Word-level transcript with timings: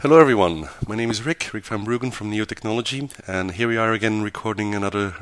Hello, 0.00 0.20
everyone. 0.20 0.68
My 0.86 0.94
name 0.94 1.10
is 1.10 1.24
Rick, 1.24 1.54
Rick 1.54 1.64
van 1.64 1.86
Bruggen 1.86 2.12
from 2.12 2.28
Neo 2.28 2.44
Technology, 2.44 3.08
and 3.26 3.52
here 3.52 3.66
we 3.66 3.78
are 3.78 3.94
again 3.94 4.20
recording 4.20 4.74
another 4.74 5.14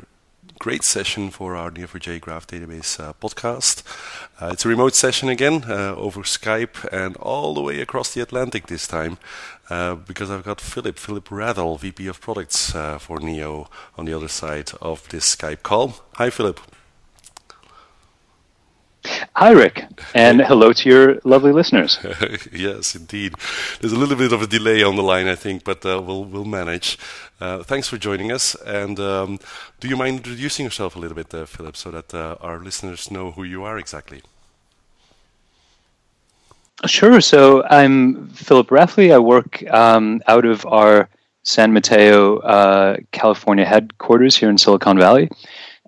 great 0.59 0.83
session 0.83 1.29
for 1.29 1.55
our 1.55 1.71
Neo4j 1.71 2.19
Graph 2.19 2.45
Database 2.45 2.99
uh, 2.99 3.13
podcast. 3.13 3.83
Uh, 4.37 4.49
it's 4.51 4.65
a 4.65 4.67
remote 4.67 4.93
session 4.93 5.29
again 5.29 5.63
uh, 5.69 5.95
over 5.95 6.23
Skype 6.23 6.85
and 6.91 7.15
all 7.15 7.53
the 7.53 7.61
way 7.61 7.79
across 7.79 8.13
the 8.13 8.19
Atlantic 8.19 8.67
this 8.67 8.85
time 8.85 9.17
uh, 9.69 9.95
because 9.95 10.29
I've 10.29 10.43
got 10.43 10.59
Philip, 10.59 10.97
Philip 10.97 11.29
Rathle, 11.29 11.79
VP 11.79 12.07
of 12.07 12.19
Products 12.19 12.75
uh, 12.75 12.97
for 12.97 13.21
Neo, 13.21 13.69
on 13.97 14.03
the 14.03 14.13
other 14.13 14.27
side 14.27 14.71
of 14.81 15.07
this 15.07 15.37
Skype 15.37 15.63
call. 15.63 16.03
Hi, 16.15 16.29
Philip. 16.29 16.59
Hi, 19.35 19.51
Rick, 19.51 19.85
and 20.13 20.41
hello 20.41 20.73
to 20.73 20.89
your 20.89 21.19
lovely 21.23 21.51
listeners. 21.51 21.99
yes, 22.51 22.95
indeed. 22.95 23.35
There's 23.79 23.93
a 23.93 23.97
little 23.97 24.15
bit 24.15 24.31
of 24.31 24.41
a 24.41 24.47
delay 24.47 24.83
on 24.83 24.95
the 24.95 25.03
line, 25.03 25.27
I 25.27 25.35
think, 25.35 25.63
but 25.63 25.85
uh, 25.85 26.01
we'll 26.01 26.25
we'll 26.25 26.45
manage. 26.45 26.97
Uh, 27.39 27.63
thanks 27.63 27.87
for 27.87 27.97
joining 27.97 28.31
us. 28.31 28.55
And 28.55 28.99
um, 28.99 29.39
do 29.79 29.87
you 29.87 29.97
mind 29.97 30.17
introducing 30.17 30.65
yourself 30.65 30.95
a 30.95 30.99
little 30.99 31.15
bit, 31.15 31.33
uh, 31.33 31.45
Philip, 31.45 31.75
so 31.75 31.91
that 31.91 32.13
uh, 32.13 32.37
our 32.41 32.59
listeners 32.59 33.11
know 33.11 33.31
who 33.31 33.43
you 33.43 33.63
are 33.63 33.77
exactly? 33.77 34.21
Sure. 36.85 37.21
So 37.21 37.63
I'm 37.69 38.29
Philip 38.29 38.67
Rathle. 38.69 39.13
I 39.13 39.19
work 39.19 39.63
um, 39.71 40.21
out 40.27 40.45
of 40.45 40.65
our 40.65 41.09
San 41.43 41.73
Mateo, 41.73 42.39
uh, 42.39 42.97
California 43.11 43.65
headquarters 43.65 44.35
here 44.35 44.49
in 44.49 44.57
Silicon 44.57 44.97
Valley, 44.97 45.29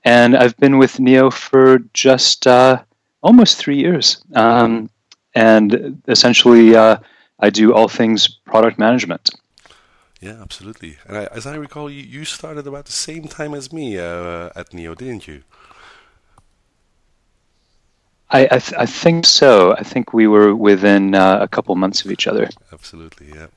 and 0.04 0.36
I've 0.36 0.56
been 0.58 0.78
with 0.78 1.00
Neo 1.00 1.30
for 1.30 1.80
just 1.94 2.48
uh, 2.48 2.84
almost 3.22 3.58
three 3.58 3.78
years. 3.78 4.24
Um, 4.34 4.90
and 5.36 6.02
essentially, 6.08 6.76
uh, 6.76 6.98
I 7.40 7.50
do 7.50 7.74
all 7.74 7.88
things 7.88 8.28
product 8.28 8.80
management. 8.80 9.30
Yeah, 10.20 10.42
absolutely. 10.42 10.98
And 11.08 11.18
I, 11.18 11.26
as 11.26 11.46
I 11.46 11.56
recall, 11.56 11.90
you, 11.90 12.02
you 12.02 12.26
started 12.26 12.66
about 12.66 12.86
the 12.86 12.92
same 12.92 13.28
time 13.28 13.54
as 13.54 13.72
me 13.72 14.00
uh, 14.00 14.50
at 14.56 14.74
Neo, 14.74 14.96
didn't 14.96 15.28
you? 15.28 15.44
I, 18.30 18.46
I, 18.46 18.60
th- 18.60 18.74
I, 18.74 18.86
think 18.86 19.26
so. 19.26 19.74
I 19.74 19.84
think 19.84 20.14
we 20.14 20.28
were 20.28 20.54
within 20.54 21.16
uh, 21.16 21.40
a 21.40 21.48
couple 21.48 21.74
months 21.76 22.04
of 22.04 22.12
each 22.12 22.28
other. 22.28 22.50
Absolutely, 22.74 23.28
yeah. 23.34 23.48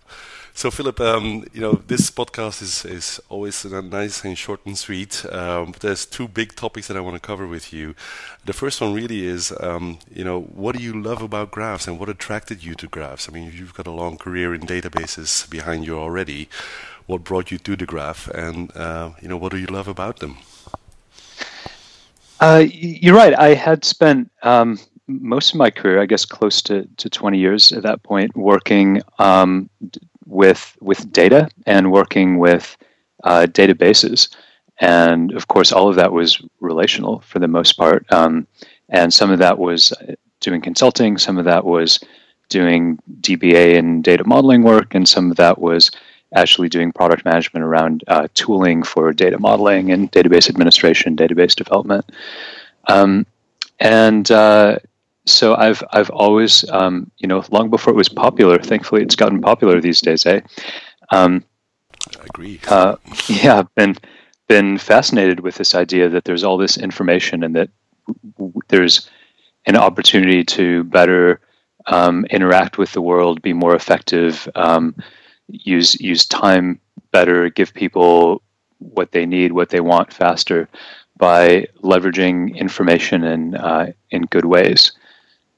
So, 0.60 0.70
Philip, 0.70 1.00
um, 1.00 1.46
you 1.54 1.62
know, 1.62 1.80
this 1.86 2.10
podcast 2.10 2.60
is, 2.60 2.84
is 2.84 3.18
always 3.30 3.64
nice 3.64 4.26
and 4.26 4.36
short 4.36 4.60
and 4.66 4.76
sweet. 4.76 5.24
Um, 5.32 5.72
but 5.72 5.80
there's 5.80 6.04
two 6.04 6.28
big 6.28 6.54
topics 6.54 6.88
that 6.88 6.98
I 6.98 7.00
want 7.00 7.16
to 7.16 7.26
cover 7.26 7.46
with 7.46 7.72
you. 7.72 7.94
The 8.44 8.52
first 8.52 8.78
one 8.78 8.92
really 8.92 9.24
is, 9.24 9.54
um, 9.58 10.00
you 10.14 10.22
know, 10.22 10.38
what 10.38 10.76
do 10.76 10.82
you 10.82 10.92
love 10.92 11.22
about 11.22 11.50
graphs 11.50 11.88
and 11.88 11.98
what 11.98 12.10
attracted 12.10 12.62
you 12.62 12.74
to 12.74 12.86
graphs? 12.88 13.26
I 13.26 13.32
mean, 13.32 13.50
you've 13.56 13.72
got 13.72 13.86
a 13.86 13.90
long 13.90 14.18
career 14.18 14.52
in 14.52 14.60
databases 14.66 15.48
behind 15.48 15.86
you 15.86 15.98
already. 15.98 16.50
What 17.06 17.24
brought 17.24 17.50
you 17.50 17.56
to 17.56 17.74
the 17.74 17.86
graph, 17.86 18.28
and 18.28 18.70
uh, 18.76 19.12
you 19.22 19.28
know, 19.28 19.38
what 19.38 19.52
do 19.52 19.58
you 19.58 19.66
love 19.66 19.88
about 19.88 20.18
them? 20.18 20.36
Uh, 22.38 22.66
you're 22.68 23.16
right. 23.16 23.32
I 23.32 23.54
had 23.54 23.82
spent 23.86 24.30
um, 24.42 24.78
most 25.08 25.54
of 25.54 25.56
my 25.56 25.70
career, 25.70 26.02
I 26.02 26.04
guess, 26.04 26.26
close 26.26 26.60
to, 26.62 26.86
to 26.98 27.08
20 27.08 27.38
years 27.38 27.72
at 27.72 27.82
that 27.84 28.02
point, 28.02 28.36
working 28.36 29.00
um, 29.18 29.70
with 30.30 30.76
with 30.80 31.12
data 31.12 31.48
and 31.66 31.92
working 31.92 32.38
with 32.38 32.76
uh, 33.24 33.46
databases. 33.50 34.34
And 34.80 35.32
of 35.32 35.48
course, 35.48 35.72
all 35.72 35.88
of 35.88 35.96
that 35.96 36.12
was 36.12 36.42
relational 36.60 37.20
for 37.20 37.38
the 37.38 37.48
most 37.48 37.72
part. 37.72 38.10
Um, 38.12 38.46
and 38.88 39.12
some 39.12 39.30
of 39.30 39.38
that 39.40 39.58
was 39.58 39.92
doing 40.40 40.62
consulting, 40.62 41.18
some 41.18 41.36
of 41.36 41.44
that 41.44 41.64
was 41.64 42.00
doing 42.48 42.98
DBA 43.20 43.78
and 43.78 44.02
data 44.02 44.24
modeling 44.24 44.62
work, 44.62 44.94
and 44.94 45.06
some 45.06 45.30
of 45.30 45.36
that 45.36 45.58
was 45.58 45.90
actually 46.34 46.68
doing 46.68 46.92
product 46.92 47.24
management 47.24 47.64
around 47.64 48.04
uh, 48.08 48.28
tooling 48.34 48.82
for 48.82 49.12
data 49.12 49.38
modeling 49.38 49.90
and 49.90 50.10
database 50.12 50.48
administration, 50.48 51.16
database 51.16 51.54
development. 51.54 52.10
Um, 52.88 53.26
and 53.80 54.30
uh, 54.30 54.78
so 55.32 55.54
I've 55.54 55.82
I've 55.92 56.10
always 56.10 56.68
um, 56.70 57.10
you 57.18 57.28
know 57.28 57.44
long 57.50 57.70
before 57.70 57.92
it 57.92 57.96
was 57.96 58.08
popular. 58.08 58.58
Thankfully, 58.58 59.02
it's 59.02 59.16
gotten 59.16 59.40
popular 59.40 59.80
these 59.80 60.00
days. 60.00 60.26
Eh? 60.26 60.40
Um, 61.10 61.44
I 62.18 62.24
agree. 62.24 62.60
Uh, 62.68 62.96
yeah, 63.28 63.58
I've 63.58 63.74
been 63.74 63.96
been 64.48 64.78
fascinated 64.78 65.40
with 65.40 65.54
this 65.56 65.74
idea 65.74 66.08
that 66.08 66.24
there's 66.24 66.42
all 66.42 66.56
this 66.56 66.76
information 66.76 67.44
and 67.44 67.54
that 67.54 67.68
w- 68.36 68.52
there's 68.68 69.08
an 69.66 69.76
opportunity 69.76 70.42
to 70.42 70.82
better 70.84 71.40
um, 71.86 72.24
interact 72.30 72.78
with 72.78 72.92
the 72.92 73.00
world, 73.00 73.42
be 73.42 73.52
more 73.52 73.74
effective, 73.74 74.48
um, 74.54 74.94
use 75.48 76.00
use 76.00 76.26
time 76.26 76.80
better, 77.12 77.48
give 77.50 77.74
people 77.74 78.42
what 78.78 79.12
they 79.12 79.26
need, 79.26 79.52
what 79.52 79.68
they 79.70 79.80
want 79.80 80.12
faster 80.12 80.68
by 81.16 81.66
leveraging 81.82 82.56
information 82.56 83.24
in 83.24 83.54
uh, 83.54 83.92
in 84.10 84.22
good 84.22 84.46
ways. 84.46 84.92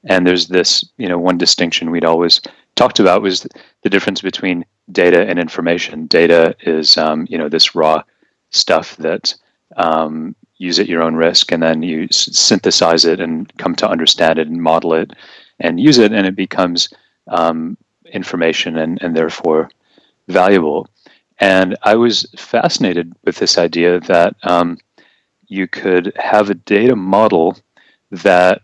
And 0.05 0.27
there's 0.27 0.47
this, 0.47 0.83
you 0.97 1.07
know, 1.07 1.17
one 1.17 1.37
distinction 1.37 1.91
we'd 1.91 2.05
always 2.05 2.41
talked 2.75 2.99
about 2.99 3.21
was 3.21 3.47
the 3.83 3.89
difference 3.89 4.21
between 4.21 4.65
data 4.91 5.25
and 5.27 5.39
information. 5.39 6.07
Data 6.07 6.55
is, 6.61 6.97
um, 6.97 7.25
you 7.29 7.37
know, 7.37 7.49
this 7.49 7.75
raw 7.75 8.03
stuff 8.49 8.97
that 8.97 9.33
um, 9.77 10.35
use 10.57 10.79
at 10.79 10.87
your 10.87 11.01
own 11.01 11.15
risk, 11.15 11.51
and 11.51 11.63
then 11.63 11.81
you 11.83 12.07
synthesize 12.11 13.05
it 13.05 13.19
and 13.19 13.51
come 13.57 13.75
to 13.75 13.89
understand 13.89 14.39
it 14.39 14.47
and 14.47 14.61
model 14.61 14.93
it 14.93 15.11
and 15.59 15.79
use 15.79 15.97
it, 15.97 16.11
and 16.11 16.27
it 16.27 16.35
becomes 16.35 16.89
um, 17.29 17.77
information 18.11 18.77
and, 18.77 19.01
and 19.01 19.15
therefore 19.15 19.69
valuable. 20.27 20.87
And 21.39 21.75
I 21.83 21.95
was 21.95 22.25
fascinated 22.37 23.13
with 23.23 23.37
this 23.37 23.57
idea 23.57 23.99
that 24.01 24.35
um, 24.43 24.77
you 25.47 25.67
could 25.67 26.13
have 26.17 26.49
a 26.49 26.55
data 26.55 26.95
model 26.95 27.57
that 28.11 28.61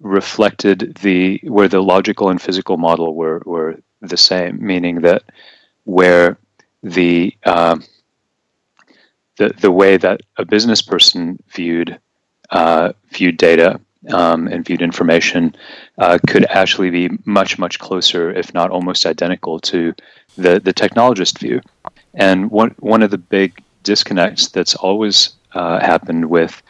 reflected 0.00 0.96
the 1.02 1.40
where 1.44 1.68
the 1.68 1.82
logical 1.82 2.30
and 2.30 2.40
physical 2.40 2.76
model 2.76 3.14
were 3.14 3.42
were 3.44 3.76
the 4.00 4.16
same, 4.16 4.58
meaning 4.64 5.02
that 5.02 5.22
where 5.84 6.38
the 6.82 7.34
um, 7.44 7.84
the 9.36 9.50
the 9.60 9.70
way 9.70 9.96
that 9.96 10.20
a 10.36 10.44
business 10.44 10.82
person 10.82 11.38
viewed 11.48 11.98
uh, 12.50 12.92
viewed 13.10 13.36
data 13.36 13.80
um, 14.12 14.48
and 14.48 14.64
viewed 14.64 14.82
information 14.82 15.54
uh, 15.98 16.18
could 16.26 16.46
actually 16.46 16.90
be 16.90 17.10
much 17.24 17.58
much 17.58 17.78
closer, 17.78 18.30
if 18.30 18.52
not 18.54 18.70
almost 18.70 19.06
identical, 19.06 19.60
to 19.60 19.94
the 20.36 20.60
the 20.60 20.74
technologist 20.74 21.38
view. 21.38 21.60
And 22.14 22.50
one 22.50 22.74
one 22.78 23.02
of 23.02 23.10
the 23.10 23.18
big 23.18 23.62
disconnects 23.82 24.48
that's 24.48 24.74
always 24.74 25.34
uh, 25.52 25.80
happened 25.80 26.30
with 26.30 26.62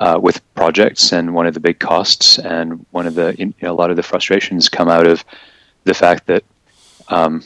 uh, 0.00 0.18
with 0.20 0.42
projects, 0.54 1.12
and 1.12 1.34
one 1.34 1.46
of 1.46 1.54
the 1.54 1.60
big 1.60 1.78
costs, 1.78 2.38
and 2.38 2.84
one 2.90 3.06
of 3.06 3.14
the 3.14 3.34
you 3.38 3.52
know, 3.62 3.72
a 3.72 3.74
lot 3.74 3.90
of 3.90 3.96
the 3.96 4.02
frustrations 4.02 4.68
come 4.68 4.88
out 4.88 5.06
of 5.06 5.24
the 5.84 5.94
fact 5.94 6.26
that 6.26 6.44
um, 7.08 7.42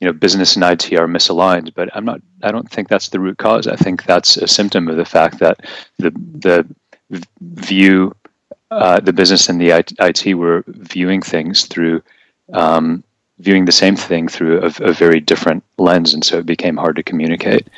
you 0.00 0.06
know 0.06 0.12
business 0.12 0.56
and 0.56 0.64
IT 0.64 0.92
are 0.92 1.06
misaligned. 1.06 1.72
But 1.74 1.88
I'm 1.94 2.04
not. 2.04 2.20
I 2.42 2.52
don't 2.52 2.70
think 2.70 2.88
that's 2.88 3.08
the 3.08 3.20
root 3.20 3.38
cause. 3.38 3.66
I 3.66 3.76
think 3.76 4.04
that's 4.04 4.36
a 4.36 4.46
symptom 4.46 4.88
of 4.88 4.96
the 4.96 5.04
fact 5.04 5.38
that 5.38 5.60
the 5.98 6.10
the 6.10 6.66
view 7.40 8.14
uh, 8.70 9.00
the 9.00 9.12
business 9.12 9.48
and 9.48 9.60
the 9.60 9.70
IT 10.00 10.34
were 10.34 10.64
viewing 10.66 11.22
things 11.22 11.66
through 11.66 12.02
um, 12.52 13.02
viewing 13.38 13.64
the 13.64 13.72
same 13.72 13.96
thing 13.96 14.28
through 14.28 14.60
a, 14.60 14.72
a, 14.80 14.92
very 14.92 15.20
different 15.20 15.62
lens, 15.78 16.14
and 16.14 16.24
so 16.24 16.38
it 16.38 16.46
became 16.46 16.76
hard 16.76 16.96
to 16.96 17.02
communicate. 17.02 17.68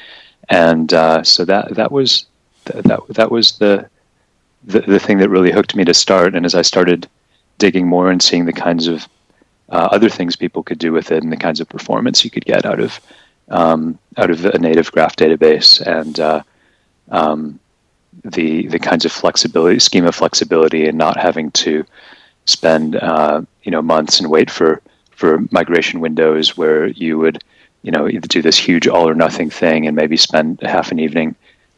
And 0.49 0.93
uh, 0.93 1.23
so 1.25 1.45
that 1.45 1.75
that 1.75 1.93
was 1.93 2.27
that 2.65 3.07
that 3.09 3.31
was 3.31 3.59
the 3.59 3.89
the, 4.69 4.81
the 4.81 4.99
thing 4.99 5.19
that 5.19 5.31
really 5.31 5.51
hooked 5.51 5.75
me 5.75 5.85
to 5.85 5.95
start. 5.95 6.35
And 6.35 6.45
as 6.47 6.55
I 6.55 6.63
started 6.63 7.09
digging 7.57 7.89
more 7.89 8.11
and 8.11 8.23
seeing 8.23 8.45
the 8.45 8.53
kinds 8.53 8.87
of 8.87 9.09
uh, 9.71 9.89
other 9.91 10.09
things 10.09 10.37
people 10.37 10.63
could 10.63 10.79
do 10.79 10.93
with 10.93 11.11
it 11.11 11.23
and 11.23 11.33
the 11.33 11.37
kinds 11.37 11.61
of 11.61 11.69
performance 11.69 12.25
you 12.25 12.31
could 12.31 12.45
get 12.45 12.65
out 12.65 12.81
of 12.81 13.01
um, 13.51 13.99
out 14.19 14.31
of 14.31 14.45
a 14.45 14.59
native 14.59 14.93
graph 14.93 15.17
database 15.17 15.81
and 15.81 16.21
uh, 16.21 16.43
um, 17.11 17.59
the 18.25 18.67
the 18.69 18.79
kinds 18.79 19.05
of 19.05 19.13
flexibility, 19.13 19.79
schema 19.79 20.13
flexibility, 20.13 20.87
and 20.87 20.99
not 20.99 21.17
having 21.17 21.51
to 21.53 21.85
spend 22.45 22.97
uh, 22.97 23.41
you 23.63 23.71
know 23.71 23.83
months 23.83 24.21
and 24.21 24.31
wait 24.31 24.51
for 24.51 24.83
for 25.13 25.41
migration 25.51 26.01
windows 26.01 26.57
where 26.57 26.89
you 26.89 27.19
would 27.19 27.43
you 27.83 27.91
know 27.91 28.07
either 28.07 28.29
do 28.29 28.43
this 28.43 28.59
huge 28.59 28.87
all 28.87 29.09
or 29.09 29.15
nothing 29.15 29.49
thing 29.49 29.87
and 29.87 29.97
maybe 29.97 30.17
spend 30.17 30.61
half 30.61 30.93
an 30.93 30.99
evening 30.99 31.35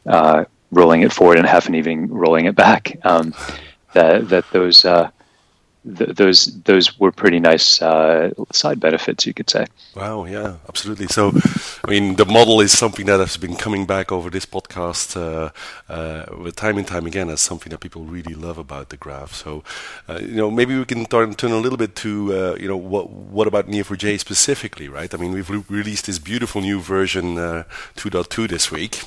uh, 0.06 0.44
rolling 0.70 1.02
it 1.02 1.12
forward 1.12 1.38
and 1.38 1.46
half 1.46 1.66
an 1.66 1.74
evening 1.74 2.08
rolling 2.08 2.46
it 2.46 2.54
back. 2.54 2.96
Um, 3.04 3.34
that 3.92 4.28
that 4.28 4.44
those 4.52 4.84
uh, 4.84 5.10
th- 5.96 6.16
those 6.16 6.62
those 6.62 6.98
were 6.98 7.12
pretty 7.12 7.40
nice 7.40 7.80
uh, 7.82 8.30
side 8.52 8.80
benefits, 8.80 9.26
you 9.26 9.34
could 9.34 9.50
say. 9.50 9.66
Wow, 9.94 10.24
yeah, 10.24 10.56
absolutely. 10.68 11.06
So, 11.06 11.32
I 11.84 11.90
mean, 11.90 12.16
the 12.16 12.24
model 12.24 12.60
is 12.60 12.76
something 12.76 13.06
that 13.06 13.20
has 13.20 13.36
been 13.36 13.56
coming 13.56 13.86
back 13.86 14.12
over 14.12 14.30
this 14.30 14.46
podcast 14.46 15.16
uh, 15.16 15.50
uh, 15.92 16.50
time 16.52 16.78
and 16.78 16.86
time 16.86 17.06
again 17.06 17.30
as 17.30 17.40
something 17.40 17.70
that 17.70 17.80
people 17.80 18.04
really 18.04 18.34
love 18.34 18.58
about 18.58 18.90
the 18.90 18.96
graph. 18.96 19.34
So, 19.34 19.64
uh, 20.08 20.18
you 20.20 20.36
know, 20.36 20.50
maybe 20.50 20.78
we 20.78 20.84
can 20.84 21.06
turn, 21.06 21.34
turn 21.34 21.52
a 21.52 21.58
little 21.58 21.78
bit 21.78 21.96
to, 21.96 22.34
uh, 22.34 22.56
you 22.60 22.68
know, 22.68 22.76
what 22.76 23.10
what 23.10 23.46
about 23.46 23.66
Neo4j 23.66 24.20
specifically, 24.20 24.88
right? 24.88 25.12
I 25.12 25.16
mean, 25.16 25.32
we've 25.32 25.50
re- 25.50 25.64
released 25.68 26.06
this 26.06 26.18
beautiful 26.18 26.60
new 26.60 26.80
version 26.80 27.36
2.2 27.36 28.44
uh, 28.44 28.46
this 28.46 28.70
week. 28.70 29.02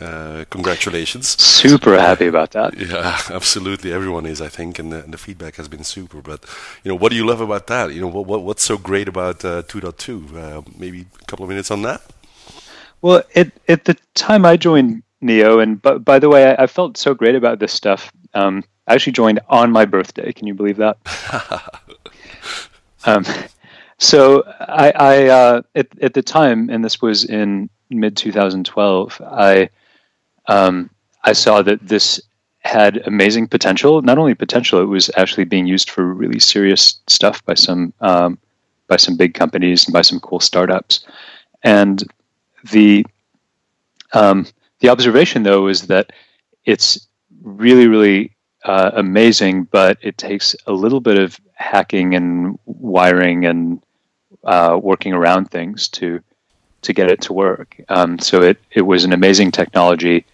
Uh, 0.00 0.44
congratulations. 0.50 1.40
Super 1.42 1.98
happy 1.98 2.26
about 2.26 2.50
that. 2.50 2.78
Yeah, 2.78 3.18
absolutely. 3.30 3.92
Everyone 3.92 4.26
is, 4.26 4.42
I 4.42 4.48
think, 4.48 4.78
and 4.78 4.92
the, 4.92 5.02
and 5.02 5.12
the, 5.12 5.18
feedback 5.18 5.56
has 5.56 5.68
been 5.68 5.84
super. 5.84 6.20
But 6.20 6.44
you 6.84 6.90
know, 6.90 6.96
what 6.96 7.10
do 7.10 7.16
you 7.16 7.26
love 7.26 7.40
about 7.40 7.66
that? 7.68 7.94
You 7.94 8.02
know, 8.02 8.08
what, 8.08 8.26
what 8.26 8.42
what's 8.42 8.62
so 8.62 8.76
great 8.76 9.08
about 9.08 9.42
uh, 9.44 9.62
2.2? 9.62 10.36
Uh, 10.36 10.62
maybe 10.78 11.06
a 11.20 11.24
couple 11.24 11.44
of 11.44 11.48
minutes 11.48 11.70
on 11.70 11.80
that. 11.82 12.02
Well, 13.00 13.22
at 13.34 13.52
at 13.68 13.84
the 13.86 13.96
time 14.14 14.44
I 14.44 14.58
joined 14.58 15.02
Neo, 15.22 15.60
and 15.60 15.80
by, 15.80 15.96
by 15.96 16.18
the 16.18 16.28
way, 16.28 16.50
I, 16.50 16.64
I, 16.64 16.66
felt 16.66 16.98
so 16.98 17.14
great 17.14 17.34
about 17.34 17.58
this 17.58 17.72
stuff. 17.72 18.12
Um, 18.34 18.64
I 18.86 18.94
actually 18.94 19.14
joined 19.14 19.40
on 19.48 19.72
my 19.72 19.86
birthday. 19.86 20.30
Can 20.32 20.46
you 20.46 20.54
believe 20.54 20.76
that? 20.76 20.98
um, 23.06 23.24
so 23.98 24.42
I, 24.60 24.92
I 24.94 25.26
uh, 25.28 25.62
at 25.74 25.88
at 26.02 26.12
the 26.12 26.22
time, 26.22 26.68
and 26.68 26.84
this 26.84 27.00
was 27.00 27.24
in 27.24 27.70
mid 27.90 28.16
2012, 28.16 29.22
I 29.24 29.70
um, 30.48 30.90
I 31.24 31.32
saw 31.32 31.62
that 31.62 31.86
this 31.86 32.20
had 32.66 32.98
amazing 33.06 33.48
potential. 33.48 34.02
Not 34.02 34.18
only 34.18 34.34
potential, 34.34 34.80
it 34.80 34.86
was 34.86 35.10
actually 35.16 35.44
being 35.44 35.66
used 35.66 35.90
for 35.90 36.04
really 36.04 36.38
serious 36.38 37.00
stuff 37.06 37.44
by 37.44 37.54
some 37.54 37.92
um, 38.00 38.38
by 38.88 38.96
some 38.96 39.16
big 39.16 39.34
companies 39.34 39.86
and 39.86 39.92
by 39.92 40.02
some 40.02 40.20
cool 40.20 40.40
startups. 40.40 41.04
And 41.62 42.02
the 42.70 43.06
um, 44.12 44.46
the 44.80 44.88
observation 44.88 45.42
though 45.42 45.68
is 45.68 45.86
that 45.86 46.12
it's 46.64 47.06
really 47.42 47.86
really 47.86 48.32
uh, 48.64 48.90
amazing, 48.94 49.64
but 49.64 49.98
it 50.02 50.18
takes 50.18 50.56
a 50.66 50.72
little 50.72 51.00
bit 51.00 51.18
of 51.18 51.40
hacking 51.54 52.14
and 52.14 52.58
wiring 52.66 53.46
and 53.46 53.82
uh, 54.44 54.78
working 54.82 55.12
around 55.12 55.50
things 55.50 55.88
to 55.88 56.20
to 56.82 56.92
get 56.92 57.10
it 57.10 57.20
to 57.22 57.32
work. 57.32 57.80
Um, 57.88 58.18
so 58.18 58.42
it 58.42 58.58
it 58.72 58.82
was 58.82 59.04
an 59.04 59.12
amazing 59.12 59.50
technology 59.50 60.24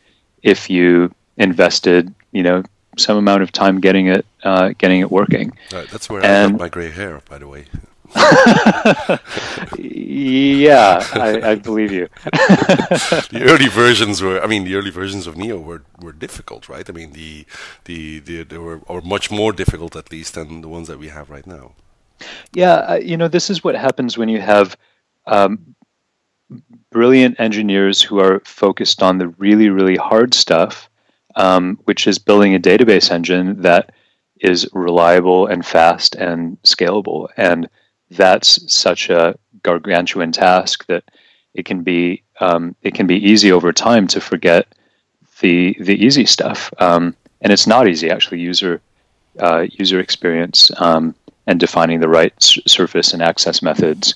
if 0.42 0.68
you 0.70 1.12
invested, 1.36 2.14
you 2.32 2.42
know, 2.42 2.62
some 2.98 3.16
amount 3.16 3.42
of 3.42 3.52
time 3.52 3.80
getting 3.80 4.08
it 4.08 4.26
uh, 4.44 4.70
getting 4.78 5.00
it 5.00 5.10
working. 5.10 5.52
Right, 5.72 5.88
that's 5.88 6.10
where 6.10 6.24
and, 6.24 6.48
I 6.48 6.50
got 6.50 6.60
my 6.60 6.68
gray 6.68 6.90
hair, 6.90 7.20
by 7.28 7.38
the 7.38 7.48
way. 7.48 7.66
yeah, 9.78 11.02
I, 11.14 11.40
I, 11.42 11.54
believe 11.54 11.92
you. 11.92 12.08
the 12.24 13.42
early 13.48 13.68
versions 13.68 14.20
were, 14.20 14.38
I 14.42 14.46
mean, 14.46 14.64
the 14.64 14.74
early 14.74 14.90
versions 14.90 15.26
of 15.26 15.38
Neo 15.38 15.58
were, 15.58 15.82
were 15.98 16.12
difficult, 16.12 16.68
right? 16.68 16.86
I 16.88 16.92
mean, 16.92 17.12
the, 17.12 17.46
the, 17.84 18.18
the 18.18 18.42
they 18.42 18.58
were 18.58 18.80
or 18.86 19.00
much 19.00 19.30
more 19.30 19.50
difficult 19.50 19.96
at 19.96 20.12
least 20.12 20.34
than 20.34 20.60
the 20.60 20.68
ones 20.68 20.88
that 20.88 20.98
we 20.98 21.08
have 21.08 21.30
right 21.30 21.46
now. 21.46 21.72
Yeah, 22.52 22.96
you 22.96 23.16
know, 23.16 23.28
this 23.28 23.48
is 23.48 23.64
what 23.64 23.76
happens 23.76 24.18
when 24.18 24.28
you 24.28 24.42
have 24.42 24.76
um, 25.26 25.74
brilliant 26.92 27.40
engineers 27.40 28.00
who 28.02 28.20
are 28.20 28.40
focused 28.44 29.02
on 29.02 29.18
the 29.18 29.28
really, 29.28 29.68
really 29.68 29.96
hard 29.96 30.34
stuff, 30.34 30.88
um, 31.36 31.78
which 31.84 32.06
is 32.06 32.18
building 32.18 32.54
a 32.54 32.60
database 32.60 33.10
engine 33.10 33.60
that 33.62 33.92
is 34.40 34.68
reliable 34.72 35.46
and 35.46 35.64
fast 35.64 36.14
and 36.16 36.60
scalable. 36.62 37.28
And 37.36 37.68
that's 38.10 38.72
such 38.72 39.10
a 39.10 39.34
gargantuan 39.62 40.32
task 40.32 40.86
that 40.86 41.04
it 41.54 41.64
can 41.64 41.82
be 41.82 42.22
um, 42.40 42.74
it 42.82 42.94
can 42.94 43.06
be 43.06 43.16
easy 43.16 43.52
over 43.52 43.72
time 43.72 44.06
to 44.08 44.20
forget 44.20 44.66
the 45.40 45.76
the 45.80 45.96
easy 46.04 46.26
stuff. 46.26 46.72
Um, 46.78 47.14
and 47.40 47.52
it's 47.52 47.66
not 47.66 47.88
easy 47.88 48.10
actually. 48.10 48.40
User 48.40 48.80
uh, 49.38 49.66
user 49.70 50.00
experience 50.00 50.70
um, 50.78 51.14
and 51.46 51.58
defining 51.58 52.00
the 52.00 52.08
right 52.08 52.32
s- 52.40 52.58
surface 52.66 53.12
and 53.12 53.22
access 53.22 53.62
methods 53.62 54.14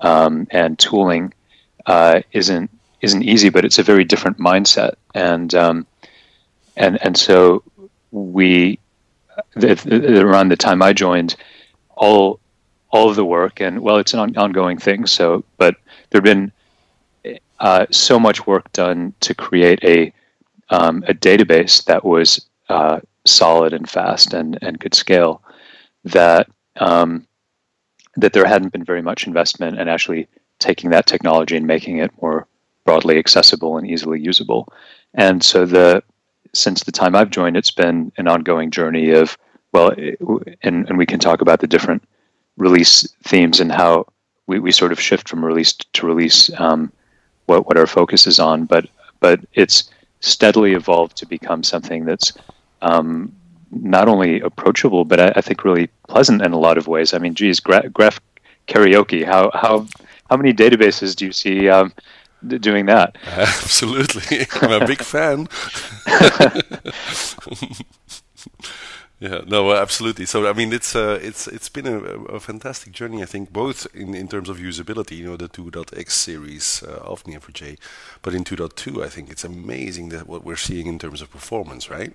um, 0.00 0.46
and 0.50 0.78
tooling 0.78 1.32
uh, 1.88 2.20
isn't 2.32 2.70
isn't 3.00 3.22
easy, 3.22 3.48
but 3.48 3.64
it's 3.64 3.78
a 3.78 3.82
very 3.82 4.04
different 4.04 4.38
mindset, 4.38 4.94
and 5.14 5.52
um, 5.54 5.86
and 6.76 7.02
and 7.02 7.16
so 7.16 7.64
we 8.12 8.78
around 9.56 10.50
the 10.50 10.56
time 10.56 10.82
I 10.82 10.92
joined, 10.92 11.34
all 11.96 12.40
all 12.90 13.08
of 13.10 13.16
the 13.16 13.24
work 13.24 13.60
and 13.60 13.80
well, 13.80 13.96
it's 13.96 14.14
an 14.14 14.20
on, 14.20 14.36
ongoing 14.36 14.78
thing. 14.78 15.06
So, 15.06 15.44
but 15.56 15.76
there've 16.10 16.24
been 16.24 16.52
uh, 17.58 17.86
so 17.90 18.20
much 18.20 18.46
work 18.46 18.70
done 18.72 19.14
to 19.20 19.34
create 19.34 19.82
a 19.82 20.12
um, 20.70 21.02
a 21.08 21.14
database 21.14 21.84
that 21.86 22.04
was 22.04 22.46
uh, 22.68 23.00
solid 23.24 23.72
and 23.72 23.88
fast 23.88 24.34
and 24.34 24.58
and 24.60 24.78
could 24.78 24.94
scale 24.94 25.42
that 26.04 26.48
um, 26.76 27.26
that 28.16 28.34
there 28.34 28.44
hadn't 28.44 28.72
been 28.72 28.84
very 28.84 29.02
much 29.02 29.26
investment 29.26 29.78
and 29.78 29.88
actually 29.88 30.28
taking 30.58 30.90
that 30.90 31.06
technology 31.06 31.56
and 31.56 31.66
making 31.66 31.98
it 31.98 32.10
more 32.20 32.46
broadly 32.84 33.18
accessible 33.18 33.76
and 33.76 33.86
easily 33.86 34.20
usable. 34.20 34.72
And 35.14 35.42
so 35.42 35.66
the 35.66 36.02
since 36.54 36.84
the 36.84 36.92
time 36.92 37.14
I've 37.14 37.30
joined, 37.30 37.56
it's 37.56 37.70
been 37.70 38.10
an 38.16 38.28
ongoing 38.28 38.70
journey 38.70 39.10
of 39.10 39.36
well, 39.72 39.92
and 40.62 40.88
and 40.88 40.98
we 40.98 41.06
can 41.06 41.20
talk 41.20 41.40
about 41.40 41.60
the 41.60 41.66
different 41.66 42.02
release 42.56 43.06
themes 43.22 43.60
and 43.60 43.70
how 43.70 44.06
we, 44.46 44.58
we 44.58 44.72
sort 44.72 44.92
of 44.92 45.00
shift 45.00 45.28
from 45.28 45.44
release 45.44 45.72
to 45.74 46.06
release 46.06 46.50
um, 46.58 46.92
what 47.46 47.66
what 47.66 47.76
our 47.76 47.86
focus 47.86 48.26
is 48.26 48.38
on. 48.38 48.64
But 48.64 48.86
but 49.20 49.40
it's 49.54 49.90
steadily 50.20 50.72
evolved 50.72 51.16
to 51.18 51.26
become 51.26 51.62
something 51.62 52.04
that's 52.04 52.32
um, 52.82 53.32
not 53.70 54.08
only 54.08 54.40
approachable, 54.40 55.04
but 55.04 55.20
I, 55.20 55.32
I, 55.36 55.40
think 55.40 55.64
really 55.64 55.88
pleasant 56.08 56.42
in 56.42 56.52
a 56.52 56.58
lot 56.58 56.78
of 56.78 56.88
ways. 56.88 57.12
I 57.12 57.18
mean, 57.18 57.34
geez, 57.34 57.60
graph, 57.60 57.92
graph 57.92 58.20
karaoke. 58.66 59.24
How 59.24 59.50
how 59.54 59.86
how 60.28 60.36
many 60.36 60.52
databases 60.52 61.16
do 61.16 61.26
you 61.26 61.32
see 61.32 61.68
um, 61.68 61.92
doing 62.46 62.86
that? 62.86 63.16
Absolutely, 63.26 64.46
I'm 64.62 64.82
a 64.82 64.86
big 64.86 65.02
fan. 65.02 65.48
yeah, 69.20 69.40
no, 69.46 69.72
absolutely. 69.72 70.26
So 70.26 70.48
I 70.48 70.52
mean, 70.52 70.72
it's 70.72 70.94
uh, 70.94 71.18
it's 71.22 71.48
it's 71.48 71.68
been 71.68 71.86
a, 71.86 71.98
a, 71.98 72.40
fantastic 72.40 72.92
journey. 72.92 73.22
I 73.22 73.26
think 73.26 73.52
both 73.52 73.86
in, 73.94 74.14
in 74.14 74.28
terms 74.28 74.48
of 74.48 74.58
usability, 74.58 75.18
you 75.18 75.24
know, 75.24 75.36
the 75.36 75.48
2.x 75.48 76.14
series 76.14 76.82
uh, 76.86 77.00
of 77.02 77.24
Neo4j, 77.24 77.78
but 78.22 78.34
in 78.34 78.44
2.2, 78.44 79.04
I 79.04 79.08
think 79.08 79.30
it's 79.30 79.44
amazing 79.44 80.10
that 80.10 80.28
what 80.28 80.44
we're 80.44 80.56
seeing 80.56 80.86
in 80.86 80.98
terms 80.98 81.22
of 81.22 81.30
performance, 81.30 81.90
right? 81.90 82.12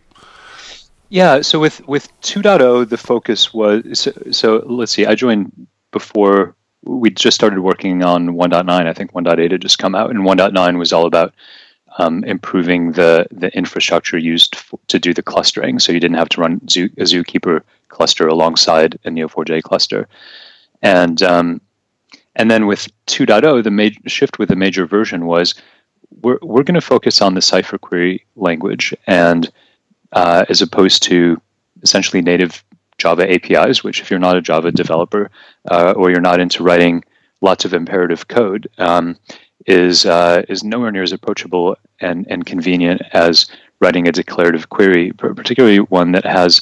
Yeah. 1.09 1.41
So 1.41 1.59
with 1.59 1.85
with 1.87 2.09
2.0, 2.21 2.89
the 2.89 2.97
focus 2.97 3.53
was 3.53 3.99
so, 3.99 4.11
so 4.31 4.63
let's 4.65 4.91
see. 4.91 5.05
I 5.05 5.15
joined 5.15 5.67
before 5.91 6.55
we 6.83 7.09
just 7.09 7.35
started 7.35 7.59
working 7.59 8.03
on 8.03 8.29
1.9. 8.29 8.69
I 8.69 8.93
think 8.93 9.13
1.8 9.13 9.51
had 9.51 9.61
just 9.61 9.79
come 9.79 9.95
out, 9.95 10.09
and 10.09 10.19
1.9 10.19 10.77
was 10.77 10.93
all 10.93 11.05
about 11.05 11.33
um, 11.97 12.23
improving 12.23 12.93
the 12.93 13.27
the 13.31 13.55
infrastructure 13.55 14.17
used 14.17 14.55
f- 14.55 14.73
to 14.87 14.99
do 14.99 15.13
the 15.13 15.21
clustering. 15.21 15.79
So 15.79 15.91
you 15.91 15.99
didn't 15.99 16.17
have 16.17 16.29
to 16.29 16.41
run 16.41 16.67
Zoo, 16.67 16.85
a 16.97 17.03
Zookeeper 17.03 17.61
cluster 17.89 18.27
alongside 18.27 18.95
a 19.05 19.09
Neo4j 19.09 19.61
cluster, 19.63 20.07
and 20.81 21.21
um, 21.21 21.61
and 22.35 22.49
then 22.49 22.65
with 22.65 22.87
2.0, 23.07 23.63
the 23.63 23.71
major 23.71 23.99
shift 24.07 24.39
with 24.39 24.49
the 24.49 24.55
major 24.55 24.85
version 24.85 25.25
was 25.25 25.53
we're 26.21 26.39
we're 26.41 26.63
going 26.63 26.73
to 26.75 26.81
focus 26.81 27.21
on 27.21 27.35
the 27.35 27.41
Cypher 27.41 27.77
query 27.77 28.25
language, 28.35 28.93
and 29.07 29.51
uh, 30.13 30.45
as 30.49 30.61
opposed 30.61 31.03
to 31.03 31.39
essentially 31.83 32.21
native 32.21 32.63
Java 33.03 33.29
APIs, 33.29 33.83
which 33.83 33.99
if 33.99 34.09
you're 34.09 34.27
not 34.27 34.37
a 34.37 34.41
Java 34.41 34.71
developer 34.71 35.29
uh, 35.69 35.91
or 35.97 36.09
you're 36.09 36.21
not 36.21 36.39
into 36.39 36.63
writing 36.63 37.03
lots 37.41 37.65
of 37.65 37.73
imperative 37.73 38.29
code, 38.29 38.69
um, 38.77 39.17
is 39.67 40.05
uh, 40.05 40.43
is 40.47 40.63
nowhere 40.63 40.89
near 40.89 41.03
as 41.03 41.11
approachable 41.11 41.75
and, 41.99 42.25
and 42.29 42.45
convenient 42.45 43.01
as 43.11 43.45
writing 43.81 44.07
a 44.07 44.11
declarative 44.13 44.69
query, 44.69 45.11
particularly 45.11 45.79
one 45.79 46.13
that 46.13 46.25
has 46.25 46.61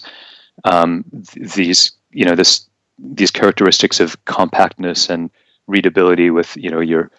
um, 0.63 1.05
th- 1.27 1.53
these 1.53 1.91
you 2.12 2.25
know 2.25 2.36
this 2.36 2.67
these 2.98 3.29
characteristics 3.29 4.00
of 4.00 4.17
compactness 4.25 5.10
and 5.12 5.29
readability 5.67 6.31
with 6.31 6.57
you 6.57 6.71
know 6.71 6.79
your 6.79 7.12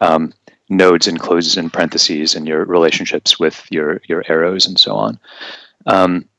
um, 0.00 0.32
nodes 0.68 1.08
and 1.08 1.18
closes 1.18 1.56
and 1.56 1.72
parentheses 1.72 2.36
and 2.36 2.46
your 2.46 2.64
relationships 2.64 3.40
with 3.40 3.66
your 3.70 4.00
your 4.06 4.22
arrows 4.28 4.64
and 4.64 4.78
so 4.78 4.94
on. 4.94 5.18
Um, 5.86 6.29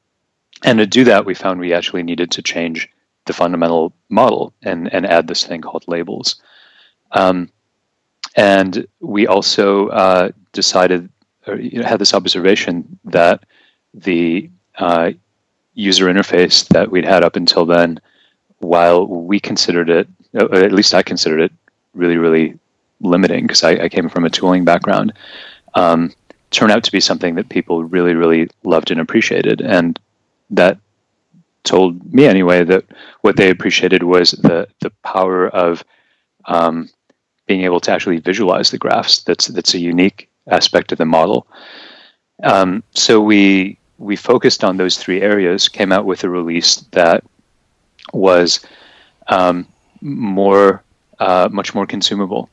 and 0.63 0.79
to 0.79 0.85
do 0.85 1.03
that, 1.05 1.25
we 1.25 1.33
found 1.33 1.59
we 1.59 1.73
actually 1.73 2.03
needed 2.03 2.31
to 2.31 2.41
change 2.41 2.89
the 3.25 3.33
fundamental 3.33 3.93
model 4.09 4.53
and, 4.63 4.91
and 4.93 5.05
add 5.05 5.27
this 5.27 5.45
thing 5.45 5.61
called 5.61 5.83
labels. 5.87 6.41
Um, 7.11 7.49
and 8.35 8.87
we 8.99 9.27
also 9.27 9.87
uh, 9.89 10.31
decided, 10.53 11.09
or 11.47 11.55
you 11.55 11.79
know, 11.79 11.87
had 11.87 11.99
this 11.99 12.13
observation 12.13 12.99
that 13.05 13.43
the 13.93 14.49
uh, 14.77 15.11
user 15.73 16.05
interface 16.05 16.67
that 16.69 16.91
we'd 16.91 17.05
had 17.05 17.23
up 17.23 17.35
until 17.35 17.65
then 17.65 17.99
while 18.59 19.05
we 19.07 19.39
considered 19.39 19.89
it, 19.89 20.07
uh, 20.35 20.47
at 20.51 20.71
least 20.71 20.93
I 20.93 21.03
considered 21.03 21.41
it, 21.41 21.51
really, 21.93 22.17
really 22.17 22.57
limiting 23.01 23.45
because 23.47 23.63
I, 23.63 23.71
I, 23.71 23.89
came 23.89 24.07
from 24.07 24.23
a 24.23 24.29
tooling 24.29 24.63
background, 24.63 25.13
um, 25.73 26.13
turned 26.51 26.71
out 26.71 26.83
to 26.83 26.91
be 26.91 26.99
something 26.99 27.35
that 27.35 27.49
people 27.49 27.83
really, 27.83 28.13
really 28.13 28.49
loved 28.63 28.91
and 28.91 29.01
appreciated. 29.01 29.59
And 29.61 29.99
that 30.51 30.77
told 31.63 32.13
me 32.13 32.25
anyway 32.25 32.63
that 32.63 32.85
what 33.21 33.35
they 33.37 33.49
appreciated 33.49 34.03
was 34.03 34.31
the 34.31 34.67
the 34.79 34.91
power 35.03 35.47
of 35.49 35.83
um, 36.45 36.89
being 37.47 37.63
able 37.63 37.79
to 37.79 37.91
actually 37.91 38.19
visualize 38.19 38.71
the 38.71 38.77
graphs. 38.77 39.23
That's 39.23 39.47
that's 39.47 39.73
a 39.73 39.79
unique 39.79 40.29
aspect 40.47 40.91
of 40.91 40.97
the 40.97 41.05
model. 41.05 41.47
Um, 42.43 42.83
so 42.93 43.21
we 43.21 43.77
we 43.97 44.15
focused 44.15 44.63
on 44.63 44.77
those 44.77 44.97
three 44.97 45.21
areas, 45.21 45.69
came 45.69 45.91
out 45.91 46.05
with 46.05 46.23
a 46.23 46.29
release 46.29 46.77
that 46.91 47.23
was 48.13 48.65
um, 49.27 49.67
more, 50.01 50.83
uh, 51.19 51.47
much 51.51 51.75
more 51.75 51.85
consumable, 51.85 52.49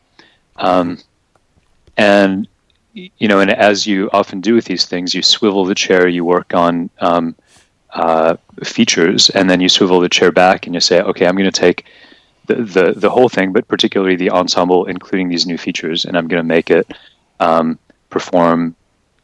um, 0.57 0.99
and 1.97 2.47
you 2.93 3.29
know, 3.29 3.41
and 3.41 3.51
as 3.51 3.87
you 3.87 4.11
often 4.13 4.41
do 4.41 4.55
with 4.55 4.65
these 4.65 4.85
things, 4.85 5.15
you 5.15 5.23
swivel 5.23 5.65
the 5.65 5.75
chair, 5.75 6.09
you 6.09 6.25
work 6.25 6.55
on 6.55 6.91
um, 7.01 7.35
uh, 7.91 8.37
features, 8.65 9.31
and 9.31 9.49
then 9.49 9.61
you 9.61 9.69
swivel 9.69 10.01
the 10.01 10.09
chair 10.09 10.33
back 10.33 10.67
and 10.67 10.75
you 10.75 10.81
say, 10.81 11.01
okay, 11.01 11.27
I'm 11.27 11.37
going 11.37 11.51
to 11.51 11.61
take 11.61 11.87
the, 12.47 12.57
the 12.57 12.93
the 12.97 13.11
whole 13.11 13.29
thing, 13.29 13.53
but 13.53 13.69
particularly 13.69 14.17
the 14.17 14.31
ensemble, 14.31 14.87
including 14.87 15.29
these 15.29 15.47
new 15.47 15.59
features, 15.59 16.05
and 16.05 16.17
I'm 16.17 16.29
going 16.29 16.41
to 16.41 16.47
make 16.47 16.71
it 16.71 16.91
um, 17.41 17.79
perform 18.11 18.75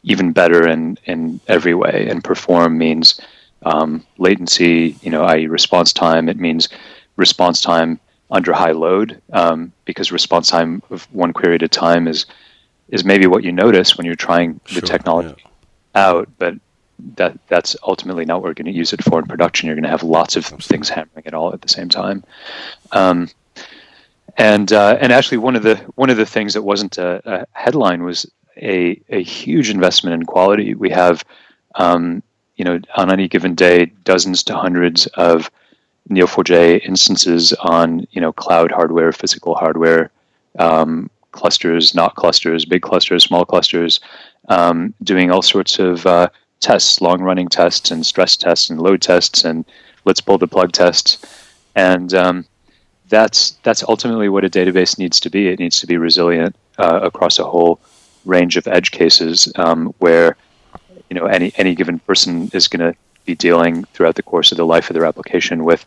even 0.03 0.31
better 0.31 0.67
in 0.67 0.97
in 1.05 1.39
every 1.47 1.73
way. 1.73 2.07
And 2.09 2.23
perform 2.23 2.77
means 2.77 3.19
um, 3.63 4.05
latency, 4.17 4.95
you 5.01 5.09
know, 5.09 5.23
i.e., 5.25 5.47
response 5.47 5.91
time. 5.91 6.29
It 6.29 6.37
means 6.37 6.69
response 7.17 7.61
time 7.61 7.99
under 8.31 8.53
high 8.53 8.71
load, 8.71 9.21
um, 9.33 9.71
because 9.85 10.11
response 10.11 10.49
time 10.49 10.81
of 10.89 11.03
one 11.13 11.33
query 11.33 11.55
at 11.55 11.63
a 11.63 11.67
time 11.67 12.07
is 12.07 12.25
is 12.89 13.03
maybe 13.03 13.27
what 13.27 13.43
you 13.43 13.51
notice 13.51 13.97
when 13.97 14.05
you're 14.05 14.15
trying 14.15 14.59
sure, 14.65 14.81
the 14.81 14.87
technology 14.87 15.35
yeah. 15.39 16.09
out, 16.09 16.29
but 16.37 16.53
that 17.15 17.37
that's 17.47 17.75
ultimately 17.83 18.25
not 18.25 18.41
what 18.41 18.49
we're 18.49 18.53
going 18.53 18.65
to 18.65 18.71
use 18.71 18.93
it 18.93 19.03
for 19.03 19.19
in 19.19 19.25
production. 19.25 19.67
You're 19.67 19.75
going 19.75 19.83
to 19.83 19.89
have 19.89 20.03
lots 20.03 20.35
of 20.35 20.45
things 20.45 20.89
hammering 20.89 21.25
it 21.25 21.33
all 21.33 21.53
at 21.53 21.61
the 21.61 21.69
same 21.69 21.89
time. 21.89 22.23
Um, 22.91 23.29
and 24.37 24.71
uh, 24.73 24.97
and 24.99 25.13
actually, 25.13 25.37
one 25.37 25.55
of 25.55 25.63
the 25.63 25.75
one 25.95 26.09
of 26.09 26.17
the 26.17 26.25
things 26.25 26.53
that 26.53 26.61
wasn't 26.61 26.97
a, 26.97 27.21
a 27.25 27.47
headline 27.53 28.03
was 28.03 28.25
a, 28.57 28.99
a 29.09 29.21
huge 29.21 29.69
investment 29.69 30.13
in 30.13 30.25
quality. 30.25 30.75
We 30.75 30.89
have, 30.89 31.23
um, 31.75 32.23
you 32.57 32.65
know, 32.65 32.79
on 32.95 33.11
any 33.11 33.27
given 33.27 33.55
day, 33.55 33.87
dozens 34.03 34.43
to 34.43 34.55
hundreds 34.55 35.07
of 35.07 35.49
Neo4j 36.09 36.85
instances 36.85 37.53
on, 37.53 38.05
you 38.11 38.21
know, 38.21 38.31
cloud 38.31 38.71
hardware, 38.71 39.11
physical 39.11 39.55
hardware, 39.55 40.11
um, 40.59 41.09
clusters, 41.31 41.95
not 41.95 42.15
clusters, 42.15 42.65
big 42.65 42.81
clusters, 42.81 43.23
small 43.23 43.45
clusters, 43.45 43.99
um, 44.49 44.93
doing 45.03 45.31
all 45.31 45.41
sorts 45.41 45.79
of 45.79 46.05
uh, 46.05 46.29
tests, 46.59 47.01
long 47.01 47.21
running 47.21 47.47
tests, 47.47 47.91
and 47.91 48.05
stress 48.05 48.35
tests, 48.35 48.69
and 48.69 48.81
load 48.81 49.01
tests, 49.01 49.43
and 49.43 49.65
let's 50.05 50.21
pull 50.21 50.37
the 50.37 50.47
plug 50.47 50.71
tests. 50.71 51.17
And 51.75 52.13
um, 52.13 52.45
that's 53.09 53.51
that's 53.63 53.83
ultimately 53.83 54.29
what 54.29 54.45
a 54.45 54.49
database 54.49 54.97
needs 54.97 55.19
to 55.21 55.29
be. 55.29 55.47
It 55.47 55.59
needs 55.59 55.79
to 55.79 55.87
be 55.87 55.97
resilient 55.97 56.55
uh, 56.77 56.99
across 57.03 57.39
a 57.39 57.43
whole 57.43 57.79
range 58.25 58.57
of 58.57 58.67
edge 58.67 58.91
cases 58.91 59.51
um, 59.55 59.93
where 59.99 60.35
you 61.09 61.15
know 61.15 61.25
any 61.25 61.51
any 61.57 61.75
given 61.75 61.99
person 61.99 62.49
is 62.53 62.67
going 62.67 62.91
to 62.91 62.97
be 63.25 63.35
dealing 63.35 63.83
throughout 63.85 64.15
the 64.15 64.23
course 64.23 64.51
of 64.51 64.57
the 64.57 64.65
life 64.65 64.89
of 64.89 64.93
their 64.93 65.05
application 65.05 65.63
with 65.65 65.85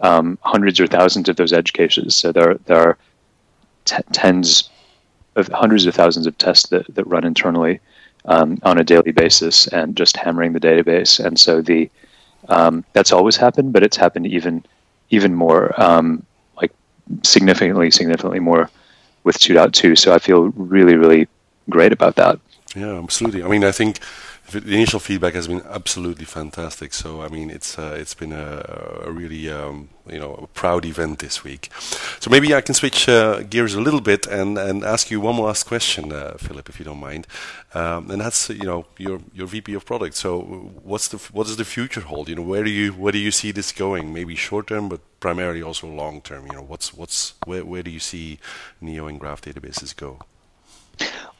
um, 0.00 0.38
hundreds 0.42 0.80
or 0.80 0.86
thousands 0.86 1.28
of 1.28 1.36
those 1.36 1.52
edge 1.52 1.72
cases. 1.72 2.14
So 2.14 2.32
there 2.32 2.54
there 2.66 2.78
are 2.78 2.98
t- 3.84 3.96
tens 4.12 4.70
of 5.36 5.48
hundreds 5.48 5.86
of 5.86 5.94
thousands 5.94 6.26
of 6.26 6.36
tests 6.38 6.68
that, 6.68 6.94
that 6.94 7.06
run 7.06 7.24
internally 7.24 7.80
um, 8.26 8.58
on 8.62 8.78
a 8.78 8.84
daily 8.84 9.12
basis 9.12 9.66
and 9.68 9.96
just 9.96 10.16
hammering 10.16 10.52
the 10.52 10.60
database. 10.60 11.24
And 11.24 11.38
so 11.38 11.60
the 11.60 11.90
um, 12.48 12.84
that's 12.92 13.12
always 13.12 13.36
happened, 13.36 13.72
but 13.72 13.82
it's 13.82 13.96
happened 13.96 14.26
even 14.26 14.64
even 15.10 15.34
more 15.34 15.80
um, 15.80 16.24
like 16.56 16.72
significantly 17.22 17.90
significantly 17.90 18.40
more 18.40 18.70
with 19.24 19.38
2.2. 19.38 19.96
So 19.96 20.12
I 20.12 20.18
feel 20.18 20.48
really 20.50 20.96
really 20.96 21.28
great 21.70 21.92
about 21.92 22.16
that. 22.16 22.38
Yeah, 22.74 22.98
absolutely. 22.98 23.42
I 23.42 23.48
mean, 23.48 23.64
I 23.64 23.72
think 23.72 23.98
the 24.60 24.74
initial 24.74 25.00
feedback 25.00 25.34
has 25.34 25.48
been 25.48 25.62
absolutely 25.68 26.24
fantastic. 26.24 26.92
So 26.94 27.22
I 27.22 27.28
mean, 27.28 27.50
it's 27.50 27.78
uh, 27.78 27.96
it's 27.98 28.14
been 28.14 28.32
a, 28.32 29.02
a 29.06 29.10
really 29.10 29.50
um, 29.50 29.88
you 30.08 30.18
know 30.18 30.34
a 30.34 30.46
proud 30.48 30.84
event 30.84 31.18
this 31.18 31.44
week. 31.44 31.70
So 32.20 32.30
maybe 32.30 32.54
I 32.54 32.60
can 32.60 32.74
switch 32.74 33.08
uh, 33.08 33.42
gears 33.42 33.74
a 33.74 33.80
little 33.80 34.00
bit 34.00 34.26
and, 34.26 34.58
and 34.58 34.84
ask 34.84 35.10
you 35.10 35.20
one 35.20 35.36
last 35.38 35.64
question, 35.64 36.12
uh, 36.12 36.34
Philip, 36.38 36.68
if 36.68 36.78
you 36.78 36.84
don't 36.84 37.00
mind. 37.00 37.26
Um, 37.74 38.10
and 38.10 38.20
that's 38.20 38.48
you 38.50 38.64
know 38.64 38.86
your 38.98 39.20
your 39.34 39.46
VP 39.46 39.74
of 39.74 39.84
product. 39.84 40.16
So 40.16 40.40
what's 40.82 41.08
the 41.08 41.18
what 41.32 41.46
does 41.46 41.56
the 41.56 41.64
future 41.64 42.02
hold? 42.02 42.28
You 42.28 42.36
know, 42.36 42.42
where 42.42 42.64
do 42.64 42.70
you 42.70 42.92
where 42.92 43.12
do 43.12 43.18
you 43.18 43.30
see 43.30 43.52
this 43.52 43.72
going? 43.72 44.12
Maybe 44.12 44.34
short 44.34 44.68
term, 44.68 44.88
but 44.88 45.00
primarily 45.20 45.62
also 45.62 45.86
long 45.88 46.20
term. 46.20 46.46
You 46.46 46.52
know, 46.54 46.62
what's 46.62 46.92
what's 46.94 47.34
where 47.46 47.64
where 47.64 47.82
do 47.82 47.90
you 47.90 48.00
see 48.00 48.38
Neo 48.80 49.06
and 49.06 49.18
Graph 49.20 49.42
databases 49.42 49.94
go? 49.96 50.18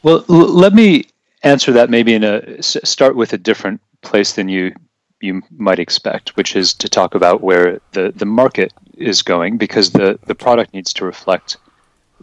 Well, 0.02 0.24
l- 0.28 0.52
let 0.54 0.72
me 0.74 1.06
answer 1.42 1.72
that 1.72 1.90
maybe 1.90 2.14
in 2.14 2.24
a 2.24 2.62
start 2.62 3.16
with 3.16 3.32
a 3.32 3.38
different 3.38 3.80
place 4.02 4.32
than 4.32 4.48
you 4.48 4.74
you 5.22 5.40
might 5.56 5.78
expect, 5.78 6.36
which 6.36 6.56
is 6.56 6.74
to 6.74 6.88
talk 6.88 7.14
about 7.14 7.42
where 7.42 7.80
the, 7.92 8.12
the 8.16 8.26
market 8.26 8.72
is 8.98 9.22
going, 9.22 9.56
because 9.56 9.92
the, 9.92 10.18
the 10.26 10.34
product 10.34 10.74
needs 10.74 10.92
to 10.94 11.04
reflect 11.04 11.56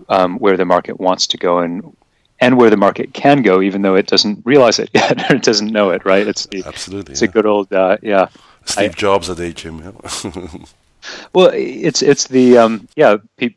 um, 0.10 0.38
where 0.40 0.58
the 0.58 0.66
market 0.66 1.00
wants 1.00 1.26
to 1.28 1.38
go 1.38 1.60
and 1.60 1.96
and 2.42 2.58
where 2.58 2.70
the 2.70 2.78
market 2.78 3.14
can 3.14 3.42
go, 3.42 3.62
even 3.62 3.82
though 3.82 3.96
it 3.96 4.08
doesn't 4.08 4.46
realize 4.46 4.80
it 4.80 4.90
yet 4.94 5.30
or 5.30 5.36
it 5.36 5.44
doesn't 5.44 5.72
know 5.72 5.90
it. 5.90 6.06
Right? 6.06 6.28
It's 6.28 6.46
the, 6.48 6.64
absolutely. 6.66 7.14
It's 7.14 7.22
yeah. 7.22 7.30
a 7.30 7.32
good 7.32 7.46
old 7.46 7.72
uh, 7.74 7.98
yeah. 8.02 8.28
Steve 8.66 8.92
I, 8.92 8.94
Jobs 8.94 9.30
at. 9.30 9.40
Yeah. 9.66 9.92
well, 11.34 11.52
it's 11.54 12.02
it's 12.02 12.28
the 12.28 12.58
um, 12.58 12.88
yeah. 12.96 13.18
Pe- 13.38 13.56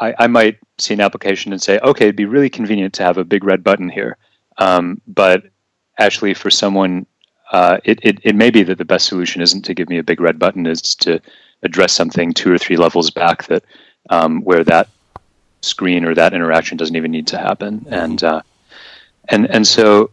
I, 0.00 0.14
I 0.18 0.26
might 0.26 0.58
see 0.78 0.94
an 0.94 1.00
application 1.00 1.52
and 1.52 1.62
say, 1.62 1.78
okay, 1.78 2.06
it'd 2.06 2.16
be 2.16 2.24
really 2.24 2.50
convenient 2.50 2.94
to 2.94 3.02
have 3.02 3.18
a 3.18 3.24
big 3.24 3.44
red 3.44 3.62
button 3.62 3.88
here 3.88 4.16
um, 4.58 5.00
but 5.06 5.44
actually, 5.98 6.34
for 6.34 6.50
someone, 6.50 7.06
uh, 7.52 7.78
it, 7.84 7.98
it, 8.02 8.18
it 8.22 8.34
may 8.34 8.50
be 8.50 8.62
that 8.64 8.78
the 8.78 8.84
best 8.84 9.06
solution 9.06 9.40
isn't 9.40 9.62
to 9.62 9.74
give 9.74 9.88
me 9.88 9.98
a 9.98 10.02
big 10.02 10.20
red 10.20 10.38
button, 10.38 10.66
is 10.66 10.82
to 10.96 11.20
address 11.62 11.92
something 11.92 12.32
two 12.32 12.52
or 12.52 12.58
three 12.58 12.76
levels 12.76 13.10
back 13.10 13.46
that 13.46 13.64
um, 14.10 14.42
where 14.42 14.64
that 14.64 14.88
screen 15.62 16.04
or 16.04 16.14
that 16.14 16.34
interaction 16.34 16.76
doesn't 16.76 16.96
even 16.96 17.10
need 17.10 17.26
to 17.28 17.38
happen. 17.38 17.86
And 17.90 18.22
uh, 18.22 18.42
and 19.28 19.46
and 19.50 19.66
so 19.66 20.10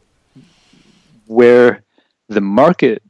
where 1.27 1.83
the 2.29 2.41
market 2.41 3.01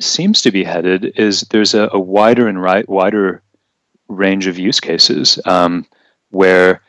seems 0.00 0.42
to 0.42 0.50
be 0.50 0.64
headed 0.64 1.12
is 1.16 1.42
there's 1.42 1.74
a, 1.74 1.88
a 1.92 1.98
wider 1.98 2.48
and 2.48 2.60
right 2.60 2.88
wider 2.88 3.42
range 4.08 4.46
of 4.46 4.58
use 4.58 4.80
cases 4.80 5.38
um, 5.44 5.86
where 6.30 6.82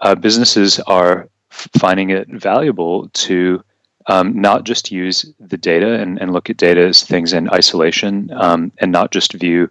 uh, 0.00 0.14
businesses 0.14 0.80
are 0.80 1.28
finding 1.78 2.10
it 2.10 2.28
valuable 2.28 3.08
to 3.10 3.62
um, 4.06 4.40
not 4.40 4.64
just 4.64 4.90
use 4.90 5.24
the 5.40 5.56
data 5.56 5.94
and, 5.94 6.20
and, 6.20 6.32
look 6.32 6.50
at 6.50 6.58
data 6.58 6.82
as 6.82 7.02
things 7.02 7.32
in 7.32 7.48
isolation 7.48 8.30
um, 8.34 8.70
and 8.78 8.92
not 8.92 9.10
just 9.10 9.32
view 9.32 9.70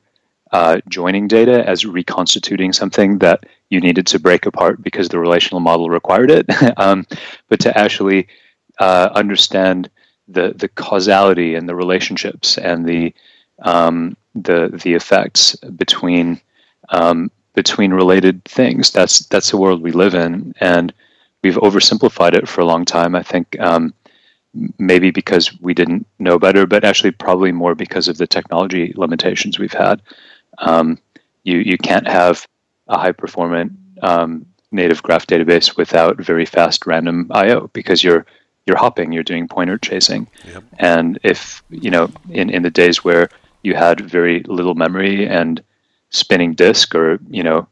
uh, 0.52 0.80
joining 0.88 1.28
data 1.28 1.68
as 1.68 1.86
reconstituting 1.86 2.74
something 2.74 3.20
that 3.20 3.46
you 3.70 3.80
needed 3.80 4.08
to 4.08 4.20
break 4.20 4.46
apart 4.46 4.82
because 4.82 5.10
the 5.10 5.20
relational 5.20 5.60
model 5.60 5.90
required 5.90 6.32
it, 6.32 6.46
um, 6.78 7.06
but 7.50 7.60
to 7.60 7.76
actually 7.78 8.28
uh, 8.80 9.10
understand 9.14 9.90
the 10.28 10.54
the 10.56 10.70
causality 10.70 11.56
and 11.56 11.68
the 11.68 11.76
relationships 11.76 12.58
and 12.58 12.88
the 12.88 13.14
um, 13.64 14.16
the 14.36 14.70
the 14.84 14.94
effects 14.94 15.56
between 15.56 16.40
um, 16.90 17.32
between 17.56 17.92
related 17.92 18.44
things. 18.46 18.92
That's 18.92 19.20
that's 19.28 19.52
the 19.52 19.58
world 19.58 19.82
we 19.82 19.92
live 19.92 20.14
in, 20.14 20.54
and 20.60 20.94
we've 21.44 21.56
oversimplified 21.56 22.34
it 22.34 22.48
for 22.48 22.62
a 22.62 22.66
long 22.66 22.86
time. 22.86 23.16
I 23.16 23.24
think 23.24 23.60
um, 23.60 23.94
maybe 24.80 25.12
because 25.12 25.60
we 25.62 25.74
didn't 25.74 26.08
know 26.20 26.40
better, 26.40 26.66
but 26.66 26.84
actually 26.84 27.12
probably 27.12 27.52
more 27.52 27.76
because 27.76 28.08
of 28.08 28.18
the 28.18 28.28
technology 28.28 28.94
limitations 28.96 29.60
we've 29.60 29.74
had. 29.74 30.02
Um, 30.60 30.98
you 31.44 31.58
you 31.58 31.78
can't 31.78 32.08
have 32.08 32.48
a 32.88 32.98
high 32.98 33.12
performant 33.12 33.74
um, 34.02 34.46
native 34.72 35.04
graph 35.04 35.28
database 35.28 35.76
without 35.78 36.18
very 36.18 36.46
fast 36.46 36.86
random 36.86 37.28
I/O 37.32 37.68
because 37.74 38.04
you're 38.04 38.26
you're 38.66 38.78
hopping, 38.78 39.12
you're 39.12 39.24
doing 39.24 39.48
pointer 39.48 39.78
chasing, 39.78 40.28
yep. 40.46 40.64
and 40.80 41.20
if 41.24 41.64
you 41.70 41.92
know 41.92 42.10
in 42.30 42.50
in 42.50 42.64
the 42.64 42.70
days 42.70 43.04
where 43.04 43.30
you 43.64 43.76
had 43.76 44.00
very 44.02 44.44
little 44.44 44.76
memory 44.76 45.28
and 45.28 45.62
spinning 46.10 46.54
disk 46.54 46.96
or 46.96 47.20
you 47.30 47.44
know 47.44 47.68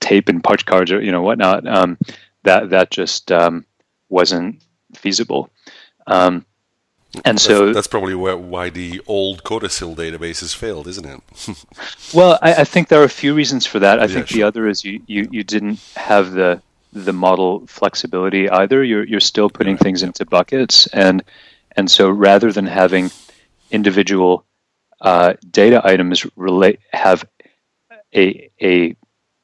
tape 0.00 0.28
and 0.28 0.44
punch 0.44 0.66
cards 0.66 0.92
or 0.92 1.00
you 1.00 1.10
know 1.10 1.22
whatnot 1.22 1.66
um, 1.66 1.96
that 2.44 2.70
that 2.70 2.90
just 2.90 3.32
um, 3.32 3.64
wasn't 4.08 4.62
feasible. 4.94 5.50
Um, 6.06 6.46
And 7.24 7.40
so 7.40 7.72
that's 7.72 7.86
probably 7.86 8.14
where, 8.14 8.36
why 8.36 8.70
the 8.70 9.00
old 9.06 9.44
CODASYL 9.44 9.96
databases 9.96 10.54
failed, 10.54 10.86
isn't 10.88 11.04
it? 11.06 11.20
well, 12.12 12.38
I, 12.42 12.54
I, 12.54 12.64
think 12.64 12.88
there 12.88 13.00
are 13.00 13.04
a 13.04 13.08
few 13.08 13.34
reasons 13.34 13.66
for 13.66 13.78
that. 13.80 14.00
I 14.00 14.06
Yeah, 14.06 14.06
think 14.06 14.26
sure. 14.26 14.38
the 14.38 14.42
other 14.42 14.68
is 14.68 14.84
you, 14.84 15.00
you, 15.06 15.28
you 15.30 15.44
didn't 15.44 15.80
have 15.96 16.32
the 16.32 16.62
the 16.92 17.12
model 17.12 17.66
flexibility 17.68 18.50
either. 18.50 18.84
You're 18.84 19.04
you're 19.06 19.20
still 19.20 19.48
putting 19.48 19.76
Right, 19.76 19.78
things 19.78 20.02
into 20.02 20.26
buckets, 20.26 20.86
and 20.88 21.22
and 21.76 21.90
so 21.90 22.10
rather 22.10 22.52
than 22.52 22.66
having 22.66 23.12
individual 23.70 24.44
uh, 25.00 25.34
data 25.50 25.80
items 25.84 26.26
relate 26.36 26.80
have 26.92 27.24
a 28.14 28.50
a 28.62 28.96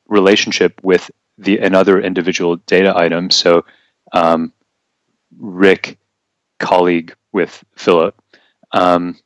relationship 0.08 0.80
with 0.82 1.10
the 1.38 1.58
another 1.58 2.00
individual 2.00 2.56
data 2.66 2.96
item. 2.96 3.30
So 3.30 3.64
um, 4.12 4.52
Rick, 5.38 5.98
colleague 6.58 7.14
with 7.32 7.64
Philip, 7.76 8.20
um, 8.72 9.18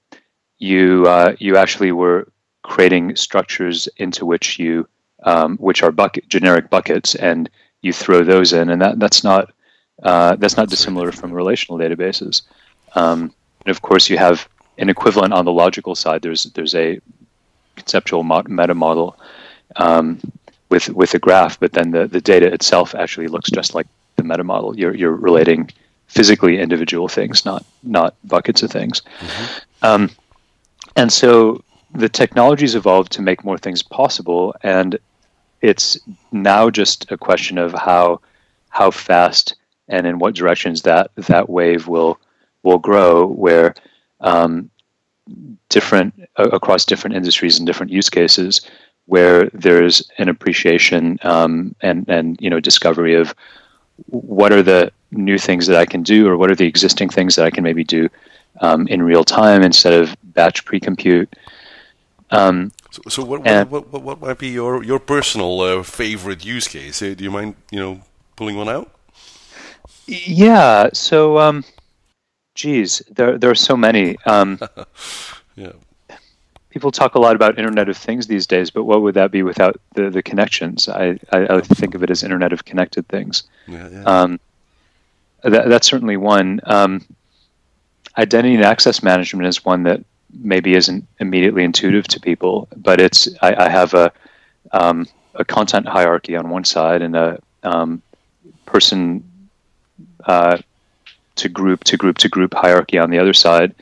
you 0.58 1.06
uh, 1.06 1.34
you 1.38 1.56
actually 1.56 1.92
were 1.92 2.28
creating 2.62 3.16
structures 3.16 3.88
into 3.96 4.24
which 4.26 4.58
you 4.58 4.86
um, 5.24 5.56
which 5.58 5.82
are 5.82 5.92
bucket 5.92 6.28
generic 6.28 6.70
buckets, 6.70 7.14
and 7.14 7.48
you 7.80 7.92
throw 7.92 8.22
those 8.22 8.52
in, 8.52 8.70
and 8.70 8.80
that 8.82 8.98
that's 8.98 9.24
not 9.24 9.52
uh, 10.02 10.36
that's 10.36 10.56
not 10.56 10.68
dissimilar 10.68 11.12
from 11.12 11.32
relational 11.32 11.78
databases. 11.78 12.42
Um, 12.94 13.32
and 13.64 13.70
of 13.70 13.82
course, 13.82 14.10
you 14.10 14.18
have 14.18 14.48
an 14.78 14.88
equivalent 14.88 15.32
on 15.32 15.44
the 15.44 15.52
logical 15.52 15.94
side. 15.94 16.22
There's 16.22 16.44
there's 16.44 16.74
a 16.74 17.00
conceptual 17.76 18.22
mo- 18.22 18.44
meta 18.46 18.74
model 18.74 19.18
um, 19.76 20.20
with 20.72 20.88
with 20.88 21.14
a 21.14 21.18
graph, 21.18 21.60
but 21.60 21.72
then 21.74 21.90
the, 21.92 22.08
the 22.08 22.20
data 22.20 22.52
itself 22.52 22.94
actually 22.94 23.28
looks 23.28 23.50
just 23.50 23.74
like 23.74 23.86
the 24.16 24.24
meta 24.24 24.42
model. 24.42 24.76
You're 24.76 24.96
you're 24.96 25.14
relating 25.14 25.70
physically 26.08 26.58
individual 26.58 27.08
things, 27.08 27.44
not 27.44 27.64
not 27.82 28.14
buckets 28.24 28.62
of 28.62 28.70
things. 28.70 29.02
Um, 29.82 30.10
and 30.96 31.12
so 31.12 31.62
the 31.94 32.08
technology's 32.08 32.74
evolved 32.74 33.12
to 33.12 33.22
make 33.22 33.44
more 33.44 33.58
things 33.58 33.82
possible, 33.82 34.54
and 34.62 34.98
it's 35.60 35.98
now 36.32 36.70
just 36.70 37.12
a 37.12 37.18
question 37.18 37.58
of 37.58 37.72
how 37.72 38.20
how 38.70 38.90
fast 38.90 39.54
and 39.88 40.06
in 40.06 40.18
what 40.18 40.34
directions 40.34 40.82
that 40.82 41.10
that 41.16 41.50
wave 41.50 41.86
will 41.86 42.18
will 42.62 42.78
grow. 42.78 43.26
Where 43.26 43.74
um, 44.20 44.70
different 45.68 46.14
uh, 46.38 46.48
across 46.50 46.86
different 46.86 47.16
industries 47.16 47.58
and 47.58 47.66
different 47.66 47.92
use 47.92 48.08
cases, 48.08 48.62
where 49.06 49.48
there's 49.52 50.10
an 50.18 50.28
appreciation 50.28 51.18
um, 51.22 51.74
and 51.80 52.08
and 52.08 52.36
you 52.40 52.48
know 52.50 52.60
discovery 52.60 53.14
of 53.14 53.34
what 54.06 54.52
are 54.52 54.62
the 54.62 54.90
new 55.10 55.38
things 55.38 55.66
that 55.66 55.76
I 55.76 55.84
can 55.86 56.02
do, 56.02 56.26
or 56.28 56.36
what 56.36 56.50
are 56.50 56.56
the 56.56 56.66
existing 56.66 57.10
things 57.10 57.36
that 57.36 57.44
I 57.44 57.50
can 57.50 57.62
maybe 57.64 57.84
do 57.84 58.08
um, 58.60 58.86
in 58.88 59.02
real 59.02 59.24
time 59.24 59.62
instead 59.62 59.92
of 59.92 60.16
batch 60.34 60.64
pre-compute. 60.64 61.28
Um, 62.30 62.72
So, 62.90 63.00
so 63.08 63.22
what, 63.24 63.46
And- 63.46 63.70
what, 63.70 63.92
what, 63.92 64.02
what 64.02 64.20
might 64.20 64.38
be 64.38 64.48
your, 64.48 64.82
your 64.84 64.98
personal 64.98 65.60
uh, 65.60 65.82
favorite 65.82 66.44
use 66.44 66.66
case? 66.68 67.02
Uh, 67.02 67.14
do 67.16 67.24
you 67.24 67.30
mind, 67.30 67.54
you 67.70 67.78
know, 67.80 68.00
pulling 68.36 68.56
one 68.56 68.68
out? 68.68 68.88
yeah, 70.06 70.88
so 70.92 71.38
um, 71.38 71.64
geez, 72.54 73.02
there 73.10 73.38
there 73.38 73.50
are 73.50 73.54
so 73.68 73.76
many. 73.76 74.16
Um, 74.26 74.58
Yeah. 75.56 75.72
People 76.72 76.90
talk 76.90 77.14
a 77.14 77.18
lot 77.18 77.36
about 77.36 77.58
Internet 77.58 77.88
of 77.88 77.96
Things 77.96 78.26
these 78.26 78.46
days, 78.46 78.70
but 78.70 78.84
what 78.84 79.02
would 79.02 79.14
that 79.14 79.30
be 79.30 79.42
without 79.42 79.80
the 79.94 80.10
the 80.10 80.22
connections? 80.22 80.88
I 80.88 81.18
I, 81.32 81.56
I 81.56 81.60
think 81.60 81.94
of 81.94 82.02
it 82.02 82.10
as 82.10 82.22
Internet 82.22 82.52
of 82.52 82.64
Connected 82.64 83.06
Things. 83.08 83.44
Yeah, 83.68 83.88
yeah. 83.88 84.02
Um, 84.04 84.40
that, 85.42 85.68
that's 85.68 85.86
certainly 85.86 86.16
one. 86.16 86.60
Um, 86.64 87.04
identity 88.16 88.54
and 88.54 88.64
access 88.64 89.02
management 89.02 89.48
is 89.48 89.64
one 89.64 89.82
that 89.84 90.02
maybe 90.40 90.74
isn't 90.74 91.06
immediately 91.20 91.64
intuitive 91.64 92.08
to 92.08 92.20
people, 92.20 92.68
but 92.76 93.00
it's 93.00 93.28
I, 93.42 93.66
I 93.66 93.68
have 93.68 93.94
a 93.94 94.12
um, 94.72 95.06
a 95.34 95.44
content 95.44 95.86
hierarchy 95.86 96.36
on 96.36 96.48
one 96.48 96.64
side 96.64 97.02
and 97.02 97.14
a 97.14 97.38
um, 97.62 98.02
person 98.64 99.22
uh, 100.24 100.58
to 101.36 101.48
group 101.48 101.84
to 101.84 101.96
group 101.96 102.18
to 102.18 102.28
group 102.28 102.54
hierarchy 102.54 102.98
on 102.98 103.10
the 103.10 103.18
other 103.18 103.34
side, 103.34 103.74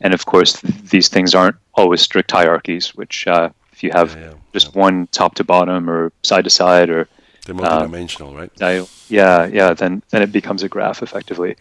and 0.00 0.12
of 0.12 0.26
course 0.26 0.60
th- 0.60 0.74
these 0.90 1.08
things 1.08 1.34
aren't 1.34 1.56
always 1.76 2.00
strict 2.00 2.30
hierarchies. 2.30 2.94
Which 2.94 3.26
uh, 3.26 3.50
if 3.72 3.82
you 3.82 3.90
have 3.92 4.14
Yeah, 4.14 4.26
yeah, 4.26 4.34
just 4.52 4.74
one 4.74 5.08
top 5.08 5.34
to 5.36 5.44
bottom 5.44 5.88
or 5.90 6.12
side 6.22 6.44
to 6.44 6.50
side 6.50 6.90
or 6.90 7.08
They're 7.46 7.54
multidimensional, 7.54 8.36
right? 8.36 8.54
dial. 8.56 8.88
Yeah, 9.08 9.46
yeah. 9.46 9.74
Then 9.74 10.02
then 10.10 10.22
it 10.22 10.32
becomes 10.32 10.62
a 10.62 10.68
graph 10.68 11.02
effectively. 11.02 11.56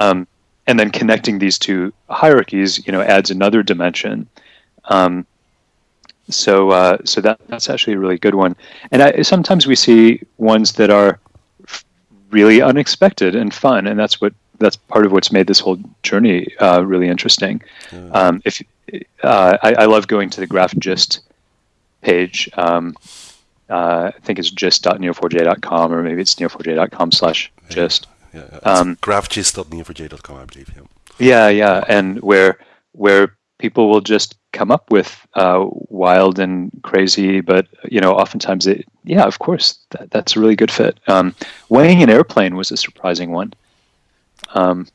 Um, 0.00 0.26
and 0.66 0.78
then 0.78 0.90
connecting 0.90 1.38
these 1.38 1.58
two 1.58 1.92
hierarchies, 2.10 2.86
you 2.86 2.92
know, 2.92 3.00
adds 3.00 3.30
another 3.30 3.62
dimension. 3.62 4.28
Um, 4.84 5.26
so 6.30 6.70
uh, 6.70 6.98
so 7.04 7.20
that 7.22 7.40
that's 7.48 7.70
actually 7.70 7.94
a 7.94 7.98
really 7.98 8.18
good 8.18 8.34
one. 8.34 8.54
And 8.92 9.02
I, 9.02 9.22
sometimes 9.22 9.66
we 9.66 9.74
see 9.74 10.20
ones 10.36 10.72
that 10.72 10.90
are 10.90 11.18
really 12.30 12.60
unexpected 12.60 13.34
and 13.34 13.52
fun, 13.52 13.86
and 13.86 13.98
that's 13.98 14.20
what 14.20 14.34
that's 14.58 14.76
part 14.76 15.06
of 15.06 15.12
what's 15.12 15.32
made 15.32 15.46
this 15.46 15.60
whole 15.60 15.78
journey 16.02 16.48
uh, 16.60 16.84
really 16.84 17.08
interesting. 17.08 17.62
Um, 18.12 18.42
if 18.44 18.62
uh, 19.22 19.58
I, 19.62 19.74
I 19.74 19.84
love 19.86 20.06
going 20.08 20.30
to 20.30 20.40
the 20.40 20.46
Graph 20.46 20.76
Gist 20.78 21.20
page. 22.02 22.48
Um, 22.56 22.96
uh, 23.70 24.12
I 24.14 24.18
think 24.20 24.38
it's 24.38 24.50
gist.neo4j.com 24.50 25.92
or 25.92 26.02
maybe 26.02 26.22
it's 26.22 26.34
neo4j.com 26.36 27.12
slash 27.12 27.52
gist. 27.68 28.06
Yeah, 28.32 28.40
yeah. 28.40 28.56
It's 28.56 28.66
Um, 28.66 28.96
graphgist.neo4j.com, 28.96 30.36
I 30.36 30.44
believe. 30.44 30.72
Yeah. 30.74 30.82
Yeah, 31.20 31.48
yeah, 31.48 31.84
and 31.88 32.20
where 32.22 32.58
where 32.92 33.34
people 33.58 33.90
will 33.90 34.00
just 34.00 34.36
come 34.52 34.70
up 34.70 34.88
with 34.90 35.26
uh, 35.34 35.66
wild 35.88 36.38
and 36.38 36.70
crazy, 36.82 37.40
but 37.40 37.66
you 37.90 38.00
know, 38.00 38.12
oftentimes 38.12 38.66
it, 38.68 38.86
yeah, 39.04 39.24
of 39.24 39.40
course, 39.40 39.78
that, 39.90 40.10
that's 40.12 40.36
a 40.36 40.40
really 40.40 40.54
good 40.54 40.70
fit. 40.70 40.98
Um, 41.08 41.34
weighing 41.68 42.02
an 42.02 42.08
airplane 42.10 42.54
was 42.54 42.70
a 42.70 42.76
surprising 42.76 43.32
one. 43.32 43.52
Um, 44.54 44.86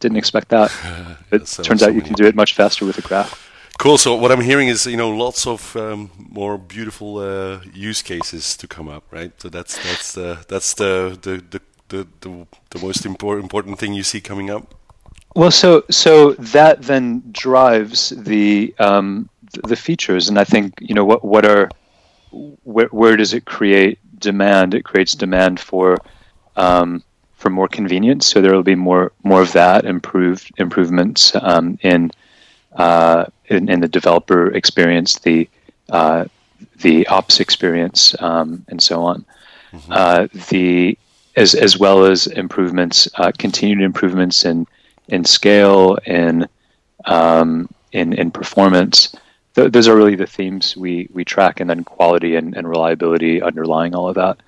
didn't 0.00 0.18
expect 0.18 0.48
that. 0.48 0.70
It 1.32 1.46
turns 1.46 1.82
out 1.82 1.94
you 1.94 2.02
can 2.02 2.12
do 2.14 2.26
it 2.26 2.34
much 2.34 2.54
faster 2.54 2.84
with 2.84 2.98
a 2.98 3.02
graph. 3.02 3.50
Cool. 3.78 3.98
So 3.98 4.14
what 4.14 4.30
I'm 4.30 4.40
hearing 4.40 4.68
is, 4.68 4.86
you 4.86 4.96
know, 4.96 5.10
lots 5.10 5.46
of 5.46 5.74
um, 5.76 6.10
more 6.16 6.58
beautiful 6.58 7.18
uh, 7.18 7.60
use 7.72 8.02
cases 8.02 8.56
to 8.58 8.68
come 8.68 8.88
up, 8.88 9.04
right? 9.10 9.32
So 9.40 9.48
that's 9.48 9.76
that's 9.82 10.12
the 10.12 10.44
that's 10.48 10.74
the 10.74 11.18
the 11.20 11.42
the, 11.50 11.60
the, 11.88 12.06
the, 12.20 12.46
the 12.70 12.78
most 12.78 13.04
important 13.04 13.44
important 13.44 13.78
thing 13.80 13.92
you 13.94 14.04
see 14.04 14.20
coming 14.20 14.48
up. 14.48 14.74
Well, 15.34 15.50
so 15.50 15.84
so 15.90 16.34
that 16.34 16.82
then 16.82 17.24
drives 17.32 18.10
the 18.10 18.74
um, 18.78 19.28
the 19.64 19.76
features, 19.76 20.28
and 20.28 20.38
I 20.38 20.44
think 20.44 20.74
you 20.80 20.94
know 20.94 21.04
what 21.04 21.24
what 21.24 21.44
are 21.44 21.68
where 22.62 22.88
where 22.88 23.16
does 23.16 23.34
it 23.34 23.44
create 23.44 23.98
demand? 24.18 24.74
It 24.74 24.84
creates 24.84 25.14
demand 25.14 25.58
for 25.58 25.98
um, 26.56 27.02
for 27.44 27.50
more 27.50 27.68
convenience. 27.68 28.24
So 28.24 28.40
there 28.40 28.54
will 28.54 28.62
be 28.62 28.74
more 28.74 29.12
more 29.22 29.42
of 29.42 29.52
that 29.52 29.84
improved 29.84 30.50
improvements 30.56 31.36
um, 31.42 31.78
in, 31.82 32.10
uh, 32.72 33.26
in 33.50 33.68
in 33.68 33.80
the 33.80 33.88
developer 33.88 34.50
experience, 34.52 35.18
the 35.18 35.46
uh, 35.90 36.24
the 36.80 37.06
ops 37.08 37.40
experience, 37.40 38.16
um, 38.20 38.64
and 38.68 38.82
so 38.82 39.02
on. 39.02 39.26
Uh, 39.90 40.26
the 40.48 40.96
as 41.36 41.54
as 41.54 41.78
well 41.78 42.06
as 42.06 42.26
improvements, 42.28 43.08
uh, 43.16 43.30
continued 43.36 43.82
improvements 43.82 44.46
in 44.46 44.66
in 45.08 45.22
scale, 45.22 45.98
in 46.06 46.48
um, 47.04 47.68
in 47.92 48.14
in 48.14 48.30
performance. 48.30 49.14
Th- 49.54 49.70
those 49.70 49.86
are 49.86 49.96
really 49.96 50.16
the 50.16 50.26
themes 50.26 50.78
we 50.78 51.10
we 51.12 51.26
track, 51.26 51.60
and 51.60 51.68
then 51.68 51.84
quality 51.84 52.36
and, 52.36 52.56
and 52.56 52.66
reliability 52.66 53.42
underlying 53.42 53.94
all 53.94 54.08
of 54.08 54.14
that. 54.14 54.38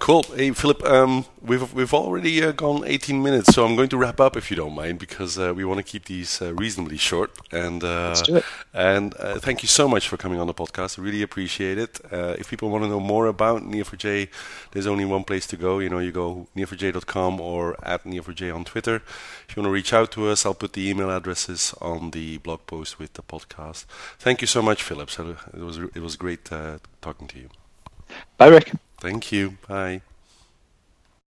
Cool. 0.00 0.22
Hey, 0.34 0.50
Philip, 0.52 0.82
um, 0.84 1.26
we've 1.42 1.74
we've 1.74 1.92
already 1.92 2.42
uh, 2.42 2.52
gone 2.52 2.84
18 2.86 3.22
minutes, 3.22 3.54
so 3.54 3.66
I'm 3.66 3.76
going 3.76 3.90
to 3.90 3.98
wrap 3.98 4.18
up 4.18 4.34
if 4.34 4.50
you 4.50 4.56
don't 4.56 4.74
mind, 4.74 4.98
because 4.98 5.38
uh, 5.38 5.52
we 5.54 5.62
want 5.62 5.76
to 5.76 5.84
keep 5.84 6.06
these 6.06 6.40
uh, 6.40 6.54
reasonably 6.54 6.96
short. 6.96 7.30
And 7.52 7.84
uh, 7.84 8.08
Let's 8.08 8.22
do 8.22 8.36
it. 8.36 8.44
And 8.72 9.14
uh, 9.18 9.38
thank 9.40 9.62
you 9.62 9.68
so 9.68 9.86
much 9.86 10.08
for 10.08 10.16
coming 10.16 10.40
on 10.40 10.46
the 10.46 10.54
podcast. 10.54 10.98
I 10.98 11.02
really 11.02 11.20
appreciate 11.20 11.76
it. 11.76 12.00
Uh, 12.10 12.34
if 12.38 12.48
people 12.48 12.70
want 12.70 12.82
to 12.84 12.88
know 12.88 12.98
more 12.98 13.26
about 13.26 13.62
Neo4j, 13.62 14.28
there's 14.72 14.86
only 14.86 15.04
one 15.04 15.22
place 15.22 15.46
to 15.48 15.58
go. 15.58 15.80
You 15.80 15.90
know, 15.90 15.98
you 15.98 16.12
go 16.12 16.48
neo4j.com 16.56 17.38
or 17.38 17.76
at 17.86 18.02
neo4j 18.04 18.54
on 18.54 18.64
Twitter. 18.64 19.02
If 19.46 19.54
you 19.54 19.62
want 19.62 19.68
to 19.68 19.74
reach 19.74 19.92
out 19.92 20.12
to 20.12 20.28
us, 20.28 20.46
I'll 20.46 20.54
put 20.54 20.72
the 20.72 20.88
email 20.88 21.10
addresses 21.10 21.74
on 21.78 22.12
the 22.12 22.38
blog 22.38 22.60
post 22.66 22.98
with 22.98 23.12
the 23.12 23.22
podcast. 23.22 23.84
Thank 24.18 24.40
you 24.40 24.46
so 24.46 24.62
much, 24.62 24.82
Philip. 24.82 25.10
So 25.10 25.36
it 25.52 25.60
was 25.60 25.76
it 25.76 26.00
was 26.00 26.16
great 26.16 26.50
uh, 26.50 26.78
talking 27.02 27.28
to 27.28 27.38
you. 27.38 27.50
Bye, 28.38 28.48
Rick. 28.48 28.72
Thank 29.00 29.32
you. 29.32 29.56
Bye. 29.66 30.02